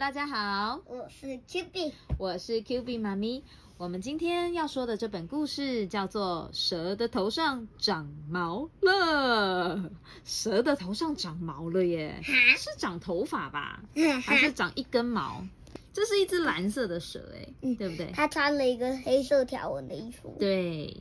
[0.00, 3.44] 大家好，我是 Q B，我是 Q B 妈咪。
[3.76, 9.76] 我们今天要说的这本故事叫做《蛇的头上长毛了》。
[10.24, 13.82] 蛇的头上长毛了耶，是长头发吧？
[14.24, 15.44] 还是长一根毛？
[15.92, 18.10] 这是一只蓝色的蛇哎，对不对？
[18.14, 20.34] 它穿了一个黑色条纹的衣服。
[20.40, 20.96] 对。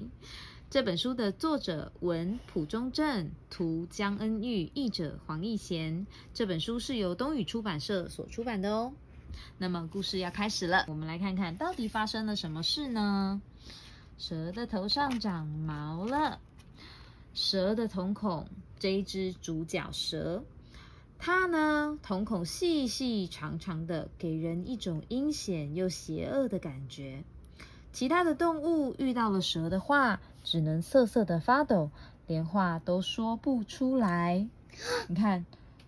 [0.69, 6.05] 这本书的作者文蒲中正，图江恩玉，译者黄义贤。
[6.31, 8.93] 这本书是由东宇出版社所出版的哦。
[9.57, 13.41] 那么故事要开始了，我们来看看到底发生了什么事呢？
[14.19, 16.39] 蛇的头上长毛了。
[17.33, 20.43] 蛇的瞳孔，这一只主角蛇，
[21.17, 27.23] 它呢瞳孔细细长长的，给人一种阴险又邪恶的感觉。
[27.91, 31.89] 其他的动物遇到了蛇的话，只能瑟瑟的发抖，
[32.27, 34.47] 连话都说不出来。
[35.09, 35.45] 你看，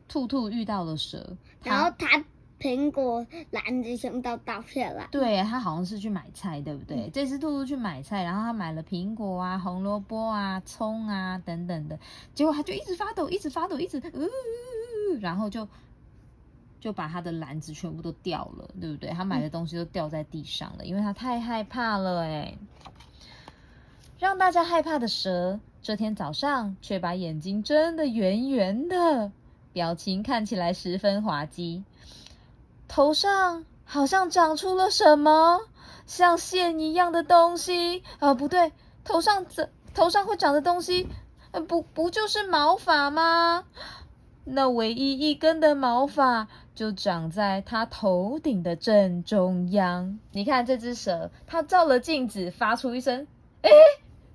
[0.07, 2.23] 兔兔遇到了蛇，然后它
[2.59, 5.07] 苹果篮子全都倒下来。
[5.11, 7.09] 对，它好像是去买菜，对不对？
[7.13, 11.99] 这只兔兔去买菜，然后它买了苹果啊、红萝卜啊、葱啊等等的，
[12.33, 14.27] 结果它就一直发抖，一直发抖，一直呃，
[15.19, 15.67] 然后就。
[16.81, 19.11] 就把他的篮子全部都掉了，对不对？
[19.11, 22.57] 他买的东西都掉在地上了，因为他太害怕了哎。
[24.19, 29.31] 让大家害怕的蛇，这天早上却把眼睛睁得圆圆的，
[29.73, 31.83] 表情看起来十分滑稽，
[32.87, 35.61] 头上好像长出了什么
[36.05, 38.33] 像线一样的东西啊！
[38.33, 38.71] 不对，
[39.03, 41.07] 头上怎头上会长的东西，
[41.67, 43.65] 不不就是毛发吗？
[44.43, 46.47] 那唯一一根的毛发。
[46.73, 50.19] 就长在它头顶的正中央。
[50.31, 53.27] 你看这只蛇，它照了镜子，发出一声
[53.61, 53.69] “哎，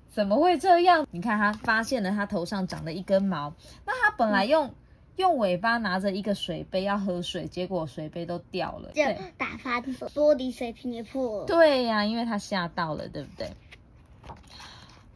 [0.09, 3.53] 怎么会这样？”你看它发现了它头上长了一根毛。
[3.85, 4.73] 那它本来用
[5.15, 9.03] 用尾巴拿着一个水杯要喝水，结果水杯都掉了，就
[9.37, 11.45] 打翻玻璃水瓶也破了。
[11.45, 13.49] 对呀，因为它吓到了，对不对？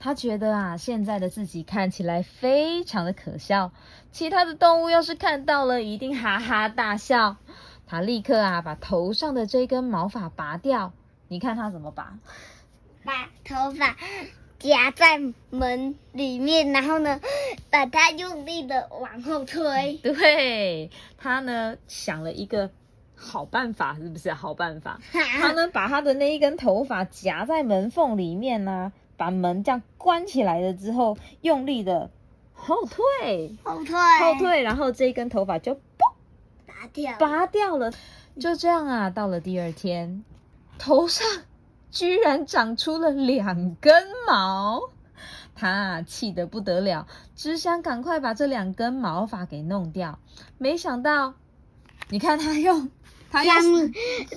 [0.03, 3.71] 他觉得啊，现在的自己看起来非常的可笑，
[4.11, 7.37] 其他的动物要是看到了，一定哈哈大笑。
[7.85, 10.91] 他立刻啊，把头上的这根毛发拔掉。
[11.27, 12.17] 你看他怎么拔？
[13.05, 13.95] 把头发
[14.57, 15.19] 夹在
[15.51, 17.21] 门里面，然后呢，
[17.69, 19.99] 把它用力的往后推。
[20.01, 20.89] 对
[21.19, 22.71] 他呢，想了一个
[23.15, 24.99] 好办法，是不是好办法？
[25.13, 28.91] 他呢，把他的那一根头发夹在门缝里面呢。
[29.21, 32.09] 把门这样关起来了之后，用力的
[32.53, 35.79] 后退，后退，后退，然后这一根头发就嘣
[36.65, 37.93] 拔掉，拔掉了。
[38.39, 40.23] 就这样啊，到了第二天，
[40.79, 41.27] 头上
[41.91, 44.89] 居然长出了两根毛，
[45.53, 47.05] 他气得不得了，
[47.35, 50.17] 只想赶快把这两根毛发给弄掉。
[50.57, 51.35] 没想到，
[52.09, 52.89] 你看他用。
[53.31, 53.45] 强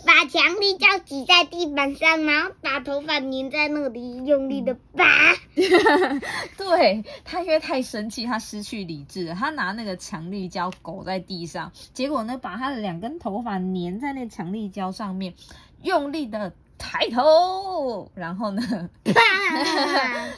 [0.07, 5.35] 把强力胶挤在地板上，然后把头发粘在那里，用力的拔。
[6.57, 15.35] 对他因为太生气，他失去理智了，他拿那个强力胶勾在地上，结果呢，把他的两根头发粘在那强力胶上面，
[15.83, 16.53] 用力的。
[16.79, 18.91] 抬头，然后呢？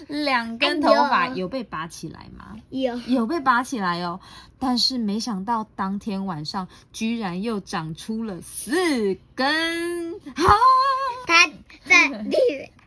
[0.09, 2.57] 两根头发有被拔起来吗？
[2.71, 4.21] 有，有被拔起来哦。
[4.59, 10.21] 但是没想到当天晚上居然又长出了四根。
[10.35, 10.55] 哈！
[11.27, 11.47] 他
[11.85, 12.37] 在地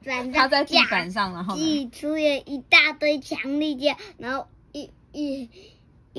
[0.05, 5.49] 板上，他在地板上，然后挤出了一大堆强力胶，然后一一。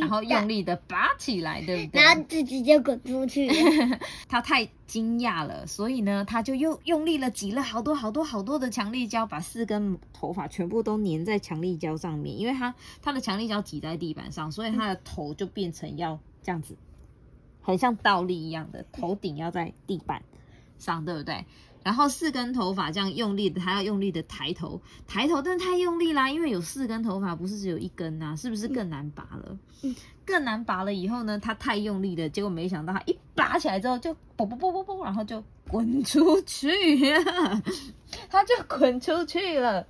[0.00, 2.02] 然后用力的拔起来，对不对？
[2.02, 3.48] 然后自己就滚出去。
[4.28, 12.38] 他太惊讶了，所以呢，他就又用力了挤了好多好多好多的强力胶，把四根头发全部都粘在强力胶上面。
[12.38, 16.76] 因为他他的强力胶挤在地板上，所以他的头就变成要这样子，
[17.60, 20.22] 很像倒立一样的，头顶要在地板
[20.78, 21.44] 上，对不对？
[21.82, 29.58] 然后四根头发这样用力的，他要用力的抬头，抬头，但是太用力啦，因为有四根头发，不是只有一根呐，是不是更难拔了？
[29.82, 29.94] 嗯，
[30.24, 36.70] 更难拔了以后呢，他太用力了，结果没想到他一拔起来之后就啵啵啵啵啵，然后就滚出去，
[38.28, 39.86] 他就滚出去了。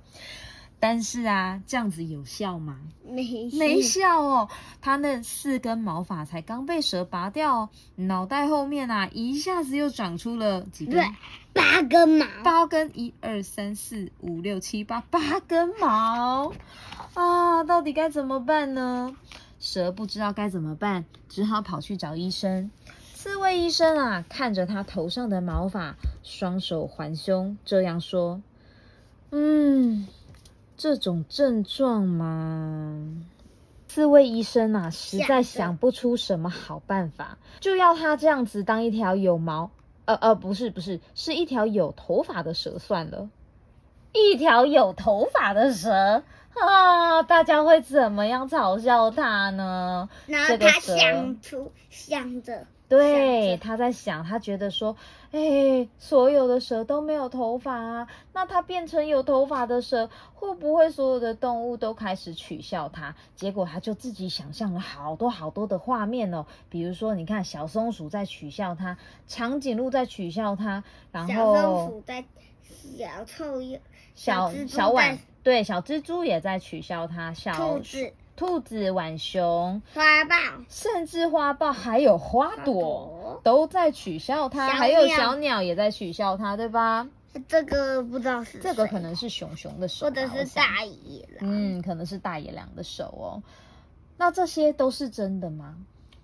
[0.81, 2.79] 但是啊，这样子有效吗？
[3.05, 4.49] 没没效哦。
[4.81, 11.05] 他那四根毛发才刚被蛇拔掉，脑袋后面啊一下子又长出了几根？
[11.53, 12.25] 八根毛。
[12.43, 16.51] 八根，一二三四五六七八，八根毛
[17.13, 17.63] 啊！
[17.63, 19.15] 到底该怎么办呢？
[19.59, 22.71] 蛇不知道该怎么办，只好跑去找医生。
[23.13, 28.41] 刺猬医生啊，看着他头上的毛发，双手环胸，这样说
[29.29, 30.07] ：“嗯。”
[30.77, 32.97] 这种症状嘛，
[33.87, 39.71] 四位医生啊，实在想不出什么好办法，就要他这样子当一条有毛
[40.05, 43.29] 呃呃，不是不是，是一条有头发的蛇算了，
[44.13, 46.23] 一条有头发的蛇
[46.53, 50.09] 啊，大家会怎么样嘲笑它呢？
[50.27, 54.95] 然后他想出想着，对，他在想，他觉得说，
[55.31, 63.15] 哎，所有的蛇都没有头发啊，那它变成有头发的蛇，会不会所有的动物都开始取笑它？
[63.35, 70.83] 结果他就自己想象了好多好多的画面哦，比如说，你看小松鼠在取笑它，长颈鹿在取笑它，
[71.13, 72.25] 然后小松鼠在
[72.61, 73.79] 小臭鼬，
[74.15, 80.35] 小小浣在对小蜘蛛也在取笑它，小兔子、兔子、浣熊，花豹、
[80.69, 83.41] 甚至花豹还有花花朵。
[83.43, 87.07] 都在取笑它，还有小鸟也在取笑它，对吧？
[87.47, 93.43] 这个不知道是这个可能是熊熊的手吧，或者是，大野狼，嗯，可能是大野狼的手哦。
[94.17, 95.77] 那这些都是真的吗？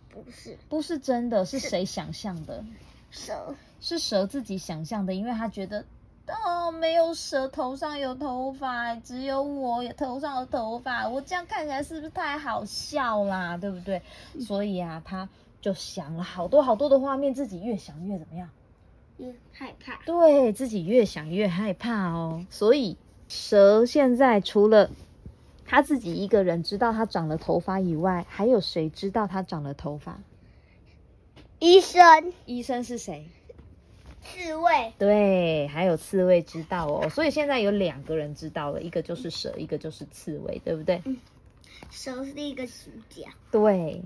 [0.09, 2.63] 不是不是真的，是是谁想象的？
[3.09, 5.85] 蛇，是蛇自己想象的，因为他觉得。
[6.27, 13.57] 哦，没有蛇头上有头发，只有我头上有头发，我这样看起来是不是太好笑啦？
[13.57, 14.01] 对不对？
[14.41, 15.29] 所以啊，他
[15.61, 18.49] 就想了好多好多的画面，自己越想越怎么样？
[19.17, 19.99] 越害怕。
[20.05, 22.45] 对自己越想越害怕哦。
[22.49, 22.97] 所以
[23.27, 24.89] 蛇现在除了
[25.65, 30.19] 他自己一个人知道他长了头发以外，还有谁知道他长了头发？
[31.59, 33.27] 医生、医生是谁？
[34.27, 37.09] 刺猬、对，还有刺猬知道哦。
[37.09, 41.01] 所以现在有两个人知道了，一个就是蛇，一个就是刺猬，对不对？
[41.05, 41.17] 嗯
[41.89, 42.73] 蛇是一个主
[43.09, 44.01] 角，对。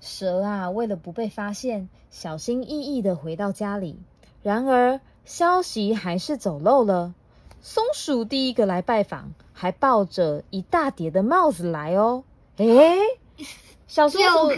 [0.00, 3.98] 蛇啊，为了不被发现，小心翼翼的回到家里。
[4.42, 7.14] 然而，消息还是走漏了。
[7.60, 12.24] 松鼠第一个来拜访，还抱着一大叠的帽子来哦。
[12.56, 12.96] 诶，
[13.90, 14.54] 小松鼠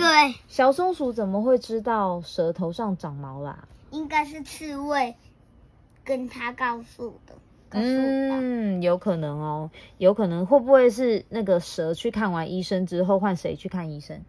[0.47, 3.67] 小松鼠怎么会知道蛇头上长毛啦？
[3.91, 5.17] 应该是刺猬
[6.05, 7.35] 跟他告诉的。
[7.71, 14.21] 嗯，有可能哦，有可能会不会是那个蛇去看完医生之后，换谁去看医生？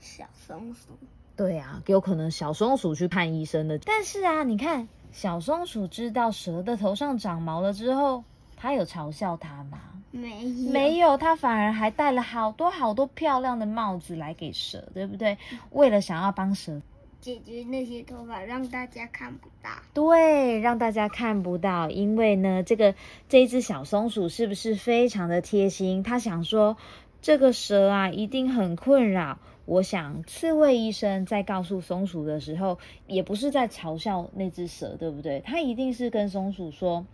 [0.00, 0.88] 小松鼠，
[1.36, 3.78] 对啊，有可能小松鼠去看医生的。
[3.78, 8.24] 但是啊，你看小松鼠知道蛇的头上长毛了之后，
[8.56, 9.78] 它有嘲笑它吗？
[10.10, 15.36] 没有没有，他反而还戴了好多好多漂亮的帽子来给蛇，对不对？
[15.70, 16.80] 为了想要帮蛇，
[17.20, 19.70] 解决那些头发，让大家看不到。
[19.92, 21.90] 对，让大家看不到。
[21.90, 22.94] 因为呢，这个
[23.28, 26.02] 这一只小松鼠是不是非常的贴心？
[26.02, 26.76] 他想说，
[27.20, 29.38] 这个蛇啊一定很困扰。
[29.66, 35.40] 我想，刺猬医生在告诉松鼠的时候，也不是在嘲笑那只蛇，对不对？
[35.40, 37.04] 他一定是跟松鼠说：“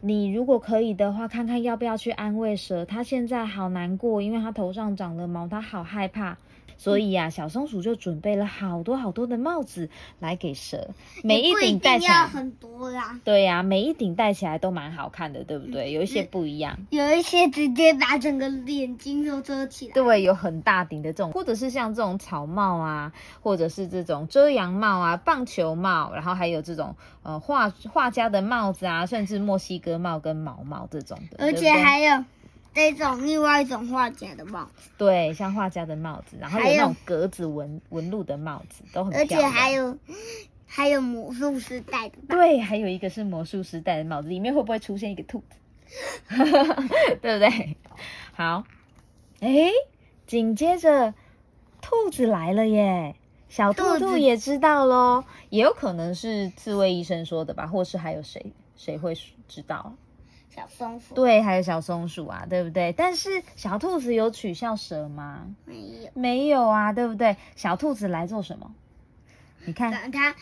[0.00, 2.84] 你如果可以的话，看看要不要去安慰蛇。
[2.84, 6.36] 它现在好难过，因为它头上长了毛，它好害怕。”
[6.78, 10.88] 所以呀、小松鼠就准备了好多好多的帽子来给蛇，
[11.22, 15.92] 每一顶戴起来，要很多啦，对呀、每一顶戴起来都蛮好看的，对不对？
[15.92, 16.78] 有一些不一样。
[16.90, 19.92] 有一些直接把整个眼睛都遮起来。
[19.92, 32.24] 对，有很大顶的这种，或者是像这种草帽啊，或者是这种遮阳帽啊、棒球帽，然后还有这种呃画画家的帽子啊，甚至墨西哥帽跟毛帽这种的，而且还有对
[32.74, 39.52] 这种另外一种画家的帽子，对，像画家的帽子，然后有那种格子纹纹路的帽子，都很漂亮而。
[39.52, 39.98] 且还有
[40.66, 42.26] 还有魔术师戴的帽子。
[42.28, 45.56] 对，还有一个是魔术师戴的帽子，里面会不会出现一个兔子？
[47.22, 47.76] 对不对？
[48.32, 48.64] 好，
[49.40, 49.70] 诶，
[50.26, 51.14] 紧接着
[51.80, 53.16] 兔子来了耶，
[53.48, 59.14] 小兔兔也知道喽，也有可能是刺猬医生说的吧，或是还有谁谁会
[59.48, 59.94] 知道？
[60.54, 62.92] 小松鼠对，还有小松鼠啊，对不对？
[62.92, 65.54] 但是小兔子有取笑蛇吗？
[65.64, 67.36] 没有，没有啊，对不对？
[67.54, 68.74] 小兔子来做什么？
[69.64, 70.34] 你看，把它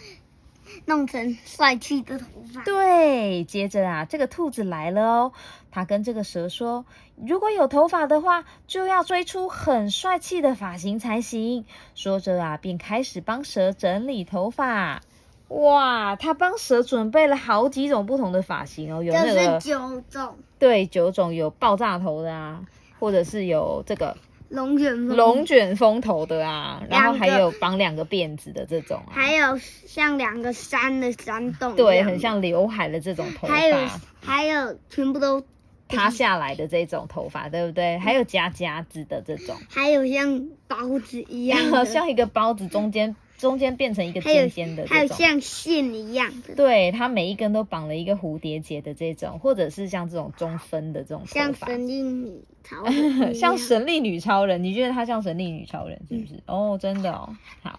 [0.85, 2.63] 弄成帅气的头发。
[2.63, 5.33] 对，接着啊，这个兔子来了哦，
[5.71, 6.87] 它跟这个蛇说，
[7.17, 11.65] 如果有头发的话，就要追出很帅气的发型才行。
[11.95, 15.03] 说着啊，便开始帮蛇整理头发。
[15.49, 22.61] 哇，他帮蛇准备了好几种不同的发型哦，有就那个是九种对九种有爆炸头的啊，
[22.99, 24.17] 或者是有这个
[24.49, 32.19] 龙卷风，龙卷风头的啊，然后还有绑两个辫子的这种啊，还有像两个山的山洞，对，很。
[32.19, 34.01] 像刘海的这种头发还有发。
[34.27, 35.45] 还有全部都，
[35.89, 37.99] 塌下来的这种头发，对不对？
[37.99, 45.07] 还有夹夹子的这种， 还有像包子一样，像一个包子中间中间变成一个尖尖的还有。
[45.09, 54.63] 像线一样的，对，它每一根都绑了一个蝴蝶结的这种，或者是像这种中分的这种像神力女超人 像神力女超人。
[54.65, 56.43] 你觉得她像神力女超人是不是？
[56.47, 57.37] 哦，真的哦。
[57.63, 57.79] 好，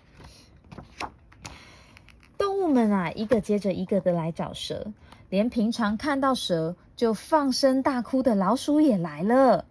[2.38, 4.94] 动物们啊，一个接着一个的来找蛇，
[5.30, 9.66] 连平常看到蛇就放声大哭的老鼠也来了。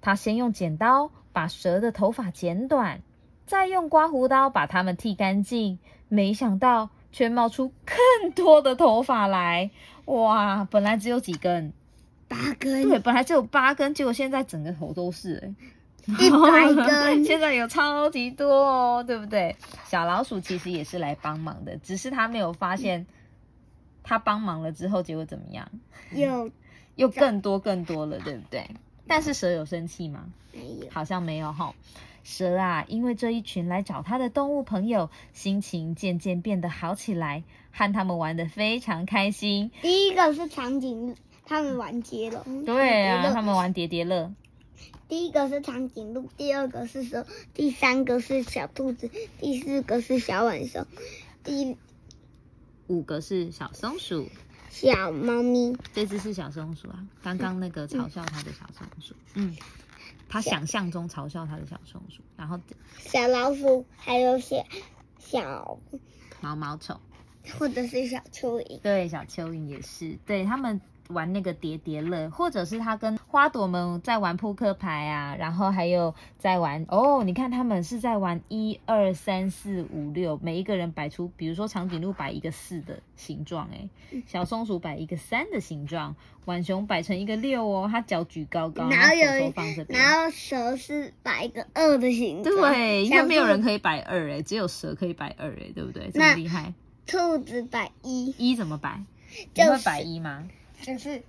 [0.00, 3.00] 它先用剪刀把蛇的头发剪短，
[3.46, 5.78] 再用刮胡刀把它们剃干净。
[6.08, 9.70] 没想到却冒出更多的头发来！
[10.04, 11.72] 哇，本来只有几根，
[12.28, 15.36] 八根，对，本来只有八根，结果现在整个头都是、
[16.06, 19.56] 欸，一百根 现在有超级多哦，对不对？
[19.86, 23.06] 小老鼠其实也是来帮忙的，只是它没有发现，
[24.04, 25.68] 它帮忙了之后，结果怎么样？
[26.12, 26.50] 又
[26.94, 28.68] 又更多更多了，对不对？
[29.08, 30.26] 但是蛇有生气吗？
[30.52, 30.90] 没有？
[30.92, 31.74] 好像没有哈。
[32.24, 39.70] 蛇啊，因为这一群来找它的动物朋友，心情渐渐变得好起来，和他们玩得非常开心。
[39.82, 41.14] 第一个是长颈鹿，
[41.44, 42.64] 他们玩接龙。
[42.64, 44.32] 对啊，他们玩叠叠乐。
[45.06, 50.86] 第一个是长颈鹿，第二个是蛇，第三个是小兔子，第四个是小浣熊，
[51.44, 51.76] 第
[52.86, 54.28] 五个是小松鼠，
[54.70, 59.54] 小猫咪，这只是小松鼠啊，刚刚那个嘲笑它的小松鼠，嗯，
[60.34, 62.60] 他想象中嘲笑他的小松鼠，然后
[62.98, 64.56] 小老鼠，还有小
[65.20, 65.78] 小
[66.40, 67.00] 毛毛虫，
[67.56, 68.80] 或者是小蚯蚓。
[68.80, 83.88] 对，小蚯蚓也是，对他们玩那个叠叠乐，或者是他跟花朵们在玩扑克牌啊，然后还有在玩哦，你看他们是在玩一二三四五六，每一个人摆出，比如说长颈鹿摆一个四的形状，哎，
[84.26, 90.00] 小松鼠摆一个三的形状，浣熊摆成一个六哦，它脚举高高，然后有手放这边。
[90.00, 96.10] 然后蛇是摆一个二的形状，对，应该没有人可以摆二哎，只有蛇可以摆二哎，对不对？
[96.12, 96.72] 这么厉害，
[97.06, 99.02] 兔子摆一，一怎么摆？
[99.36, 100.48] 你就是会摆一吗？
[100.84, 101.22] 就是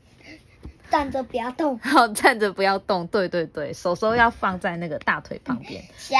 [0.89, 1.77] 站着不要动。
[1.81, 3.07] 好，站着不要动。
[3.07, 5.83] 对对对，手手要放在那个大腿旁边。
[5.97, 6.15] 小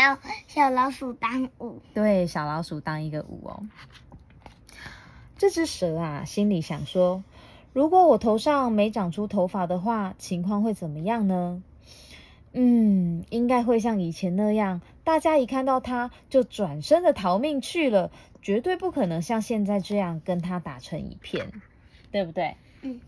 [0.47, 3.63] 小老鼠当五，对，小老鼠当一个五哦。
[5.37, 7.23] 这只蛇啊，心里想说：
[7.73, 11.61] 如果我头上没长出头发的话，情况会怎么样呢？
[12.53, 18.11] 嗯，应该会像以前那样，大家一看到它就转身的逃命去了，
[18.41, 21.51] 绝对不可能像现在这样跟它打成一片，
[22.11, 22.55] 对不对？
[22.81, 23.01] 嗯。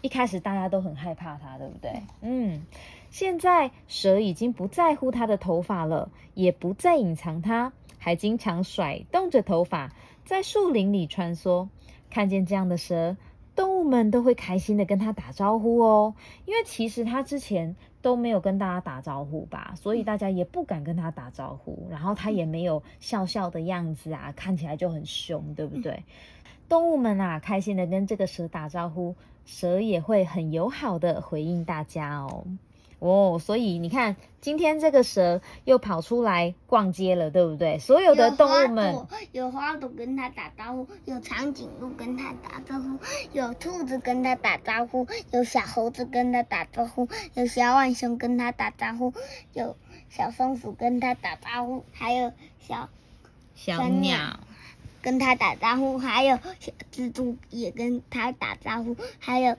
[0.00, 2.02] 一开始大家都很害怕它，对不对？
[2.20, 2.62] 嗯，
[3.10, 9.92] 现在蛇已经不在乎它的头发了，也不再隐藏它，还经常甩动着头发
[10.24, 11.68] 在树林里穿梭。
[12.10, 13.16] 看见这样的蛇，
[13.54, 16.14] 动物们都会开心的跟它打招呼哦。
[16.46, 21.86] 因为其实它之前都没有跟大家打招呼吧，所以大家也不敢跟它打招呼。
[21.90, 26.02] 然后它也没有笑笑的样子啊，看起来就很凶，对不对？
[26.68, 29.14] 动物们啊，开心的跟这个蛇打招呼，
[29.48, 32.44] 蛇也会很友好的回应大家哦。
[32.98, 37.78] 哦，所以你看，今天这个蛇又跑出来逛街了，对不对？
[37.78, 42.98] 所有的动物们，有花朵，跟它打招呼，有长颈鹿跟它打招呼，
[43.32, 49.14] 有兔子跟它打招呼，有小猴子跟它打招呼，有小浣熊跟它打招呼，
[49.54, 49.76] 有
[50.10, 52.88] 小松鼠跟它打招呼，还有小
[53.54, 54.40] 小鸟，
[55.02, 59.56] 跟它打招呼，还有小蜘蛛也跟它打招呼，还有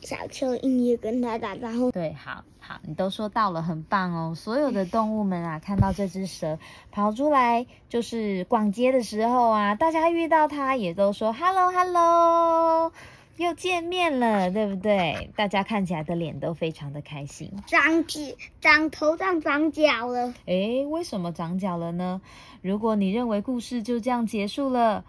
[0.00, 1.90] 小蚯蚓也跟它打招呼。
[1.90, 4.34] 对，好好，你都说到了，很棒哦。
[4.34, 6.58] 所有的动物们啊，看到这只蛇
[6.90, 12.92] 跑出来，就是逛街的时候啊，大家遇到它也都说 “hello hello”，
[13.38, 15.30] 又见面了，对不对？
[15.36, 17.52] 大家看起来的脸都非常的开心。
[17.68, 18.20] 长脚，
[18.60, 20.34] 长头上长脚了。
[20.46, 22.20] 诶，为什么长脚了呢？
[22.62, 25.04] 如果你认为故事就这样结束了，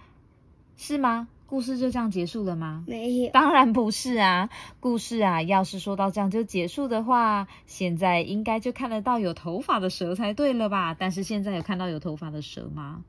[0.77, 1.27] 是吗？
[1.47, 2.83] 故事就这样结束了吗？
[2.87, 10.95] 没有，当然不是啊，故事啊，要是说到这样就结束的话，现在应该就看得到有头发的蛇才对了吧？
[10.97, 13.03] 但是现在有看到有头发的蛇吗？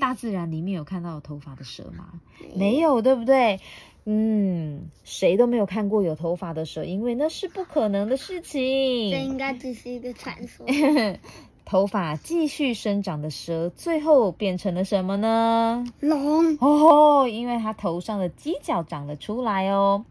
[0.00, 2.20] 大自然里面有看到有头发的蛇吗？
[2.54, 3.60] 没有，对不对？
[4.04, 9.24] 嗯，谁都没有看过有头发的蛇，因为那是不可能的事情这情。
[9.26, 10.66] 应该只是一个传说。
[11.64, 15.84] 头发继续生长的蛇，最后变成了什么呢？
[16.00, 20.04] 龙，哦，因为它头上的犄角长了出来哦。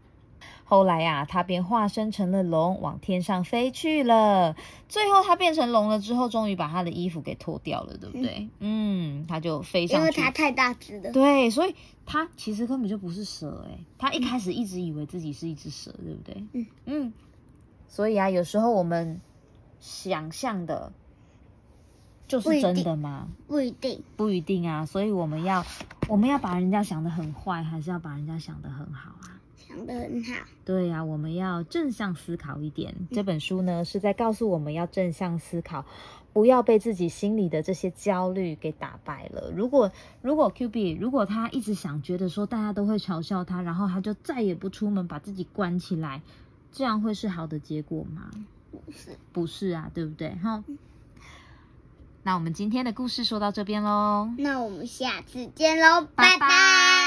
[0.64, 4.56] 后来呀、他便化身成了龙，往天上飞去了。
[4.88, 8.48] 最后，他变成龙了之后，终于把他的衣服给脱掉了，对不对？
[8.60, 10.00] 嗯，他就飞上去。
[10.00, 11.12] 因为它太大只了。
[11.12, 11.74] 对，所以
[12.06, 16.44] 它其实根本就不是蛇诶，他一开始一直以为自己是一只蛇，对不对？
[16.52, 17.12] 嗯嗯，
[17.86, 19.20] 所以啊，有时候我们
[19.78, 20.90] 想象的，
[22.26, 23.28] 就是真的吗？
[23.46, 24.02] 不一定。
[24.16, 25.62] 不一定啊，所以我们要
[26.08, 29.36] 我们要把人家想得很坏，还是要把人家想得很好啊？
[29.72, 30.32] 想得很好。
[30.64, 32.94] 对呀、我们要正向思考一点。
[33.10, 35.84] 这本书呢是在告诉我们要正向思考，
[36.32, 39.50] 不要被自己心里的这些焦虑给打败了。
[39.54, 46.22] 如果如果 Q B 如果他一直想觉得说大家都会嘲笑他，然后他就再也不出门，把自己关起来，
[46.70, 48.30] 这样会是好的结果吗？
[48.70, 50.30] 不是，不是啊，对不对？
[50.42, 50.62] 哈。
[52.24, 54.30] 那我们今天的故事说到这边喽。
[54.38, 57.01] 那我们下次见喽，拜拜拜